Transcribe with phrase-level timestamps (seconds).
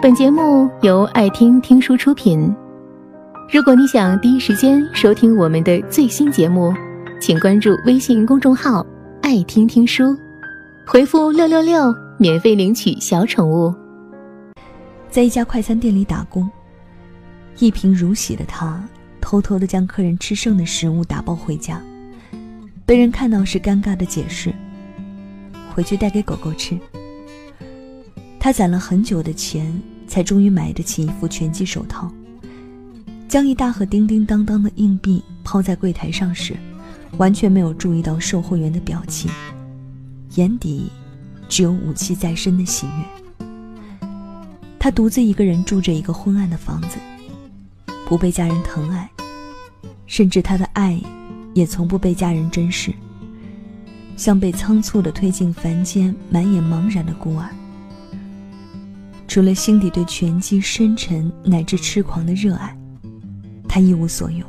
[0.00, 2.54] 本节目由爱听听书出品。
[3.52, 6.72] 如果你想第一时间收听我们的最新节目，
[7.20, 8.86] 请关注微信公众号
[9.22, 10.16] “爱听听书”，
[10.86, 13.74] 回复“六六六”免费领取小宠物。
[15.10, 16.48] 在一家快餐店里打工，
[17.58, 18.80] 一贫如洗的他
[19.20, 21.82] 偷偷的将客人吃剩的食物打包回家，
[22.86, 24.54] 被人看到时尴尬的解释
[25.74, 26.78] ：“回去带给狗狗吃。”
[28.40, 32.10] 他攒了很久的钱，才终于买得起一副拳击手套。
[33.28, 36.56] 将一大盒叮叮当当的硬币抛在柜台上时，
[37.18, 39.30] 完全没有注意到售货员的表情，
[40.36, 40.90] 眼底
[41.48, 44.08] 只有武器在身的喜悦。
[44.78, 46.96] 他独自一个人住着一个昏暗的房子，
[48.06, 49.10] 不被家人疼爱，
[50.06, 50.98] 甚至他的爱
[51.52, 52.94] 也从不被家人珍视，
[54.16, 57.46] 像被仓促地推进凡间、满眼茫然的孤儿。
[59.28, 62.74] 除了心底对拳击深沉乃至痴狂的热爱，
[63.68, 64.44] 他一无所有。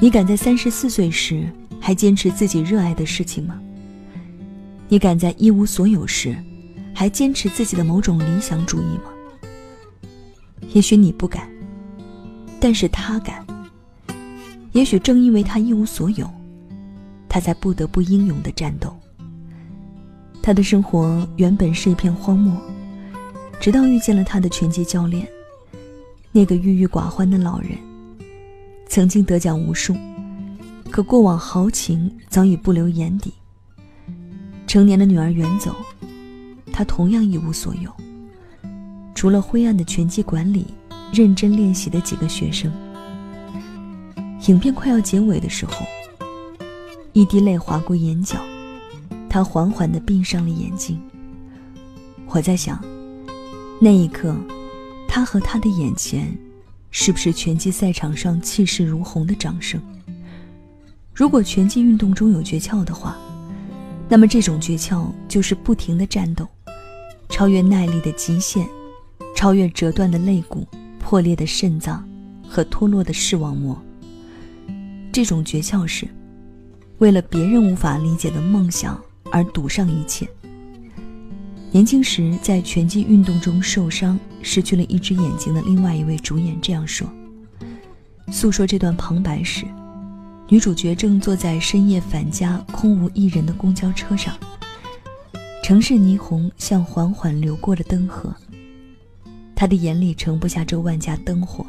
[0.00, 1.46] 你敢在三十四岁时
[1.78, 3.60] 还坚持自己热爱的事情吗？
[4.88, 6.34] 你敢在一无所有时
[6.94, 9.12] 还坚持自己的某种理想主义吗？
[10.72, 11.46] 也许你不敢，
[12.58, 13.46] 但是他敢。
[14.72, 16.28] 也许正因为他一无所有，
[17.28, 18.96] 他才不得不英勇的战斗。
[20.42, 22.60] 他的生活原本是一片荒漠。
[23.60, 25.26] 直到遇见了他的拳击教练，
[26.32, 27.78] 那个郁郁寡欢的老人，
[28.88, 29.96] 曾经得奖无数，
[30.90, 33.32] 可过往豪情早已不留眼底。
[34.66, 35.74] 成年的女儿远走，
[36.72, 37.90] 他同样一无所有，
[39.14, 40.66] 除了灰暗的拳击馆里
[41.12, 42.70] 认真练习的几个学生。
[44.48, 45.86] 影片快要结尾的时候，
[47.14, 48.38] 一滴泪划过眼角，
[49.28, 51.00] 他缓缓地闭上了眼睛。
[52.26, 52.78] 我在想。
[53.80, 54.34] 那一刻，
[55.08, 56.34] 他和他的眼前，
[56.90, 59.80] 是不是拳击赛场上气势如虹的掌声？
[61.12, 63.16] 如果拳击运动中有诀窍的话，
[64.08, 66.46] 那么这种诀窍就是不停的战斗，
[67.28, 68.66] 超越耐力的极限，
[69.34, 70.66] 超越折断的肋骨、
[70.98, 72.08] 破裂的肾脏
[72.48, 73.76] 和脱落的视网膜。
[75.12, 76.08] 这种诀窍是，
[76.98, 79.00] 为了别人无法理解的梦想
[79.30, 80.28] 而赌上一切。
[81.74, 87.04] 年轻时在拳击运动中受伤，失去了一只眼睛的另外一位主演这样说
[88.30, 89.66] ：“诉说这段旁白时，
[90.48, 94.38] 女主角正坐在深夜返家、空无一人的公交车上。
[95.64, 98.32] 城市霓虹像缓缓流过的灯河，
[99.56, 101.66] 她的眼里盛不下这万家灯火，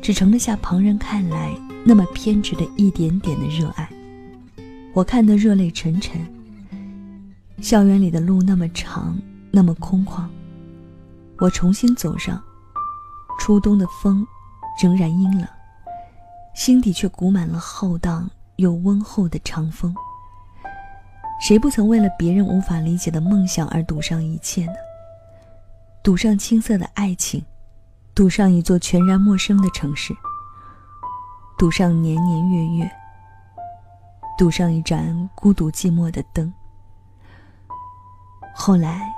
[0.00, 3.86] 只盛得下旁人看来那么偏执的一点点的热爱。
[4.94, 6.18] 我看得热泪沉沉。”
[7.60, 9.18] 校园里的路那么长，
[9.50, 10.24] 那么空旷。
[11.38, 12.40] 我重新走上，
[13.38, 14.24] 初冬的风
[14.80, 15.46] 仍然阴冷，
[16.54, 19.94] 心底却鼓满了浩荡又温厚的长风。
[21.40, 24.72] 谁不曾为了别人无法理解的梦想而赌上一切呢？
[26.02, 27.44] 赌上青涩的爱情，
[28.14, 30.14] 赌上一座全然陌生的城市，
[31.58, 32.90] 赌上年年月月，
[34.38, 36.52] 赌上一盏孤独寂寞的灯。
[38.60, 39.14] 后来，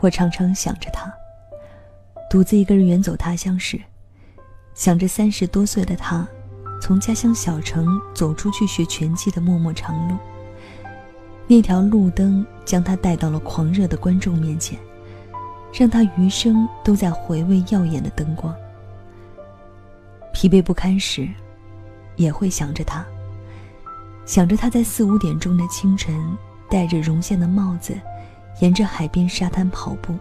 [0.00, 1.12] 我常常想着他。
[2.28, 3.78] 独自一个人远走他乡时，
[4.74, 6.26] 想着三十多岁的他，
[6.80, 10.16] 从家乡小城走出去学拳击的默默长路。
[11.46, 14.78] 那条路灯将他带到了狂热的观众面前，
[15.70, 18.52] 让他余生都在回味耀眼的灯光。
[20.32, 21.28] 疲惫不堪时，
[22.16, 23.04] 也会想着他，
[24.24, 26.36] 想着他在四五点钟的清晨，
[26.70, 27.94] 戴着绒线的帽子。
[28.60, 30.14] 沿着海边沙滩跑步。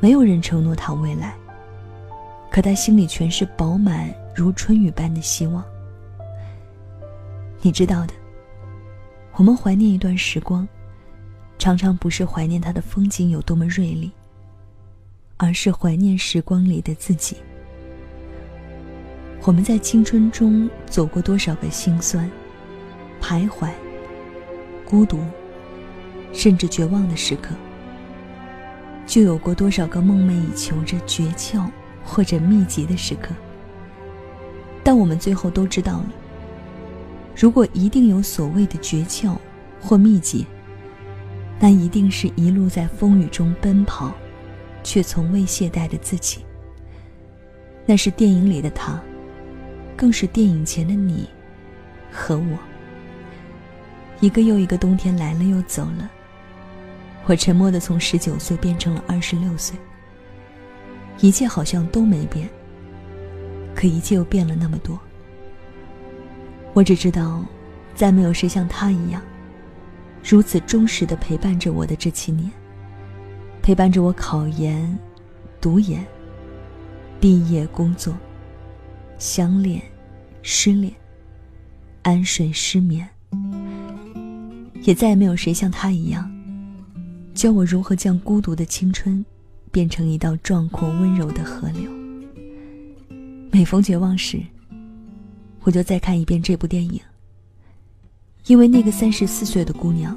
[0.00, 1.34] 没有人承诺他未来，
[2.50, 5.64] 可他心里全是饱满如春雨般的希望。
[7.62, 8.12] 你知道的，
[9.32, 10.68] 我们怀念一段时光，
[11.58, 14.12] 常常不是怀念它的风景有多么锐利，
[15.38, 17.38] 而是怀念时光里的自己。
[19.46, 22.30] 我们在青春中走过多少个心酸、
[23.22, 23.70] 徘徊、
[24.84, 25.18] 孤独。
[26.34, 27.54] 甚至绝望的时刻，
[29.06, 31.64] 就有过多少个梦寐以求着诀窍
[32.04, 33.32] 或者秘籍的时刻。
[34.82, 36.06] 但我们最后都知道了，
[37.34, 39.36] 如果一定有所谓的诀窍
[39.80, 40.44] 或秘籍，
[41.58, 44.12] 那一定是一路在风雨中奔跑，
[44.82, 46.44] 却从未懈怠的自己。
[47.86, 49.00] 那是电影里的他，
[49.96, 51.28] 更是电影前的你
[52.10, 52.58] 和我。
[54.20, 56.10] 一个又一个冬天来了又走了。
[57.26, 59.76] 我沉默的从十九岁变成了二十六岁，
[61.20, 62.48] 一切好像都没变，
[63.74, 64.98] 可一切又变了那么多。
[66.74, 67.42] 我只知道，
[67.94, 69.22] 再没有谁像他一样，
[70.22, 72.50] 如此忠实的陪伴着我的这七年，
[73.62, 74.98] 陪伴着我考研、
[75.60, 76.04] 读研、
[77.20, 78.14] 毕业、工作、
[79.18, 79.80] 相恋、
[80.42, 80.92] 失恋、
[82.02, 83.08] 安睡、失眠，
[84.82, 86.30] 也再也没有谁像他一样。
[87.34, 89.22] 教我如何将孤独的青春，
[89.72, 91.90] 变成一道壮阔温柔的河流。
[93.50, 94.40] 每逢绝望时，
[95.62, 97.00] 我就再看一遍这部电影。
[98.46, 100.16] 因为那个三十四岁的姑娘，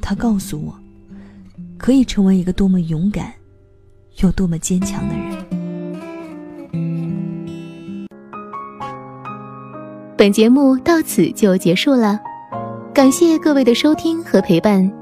[0.00, 0.78] 她告诉我，
[1.76, 3.32] 可以成为一个多么勇敢，
[4.22, 5.32] 又多么坚强的人。
[10.16, 12.20] 本节目到此就结束了，
[12.94, 15.01] 感谢各位的收听和陪伴。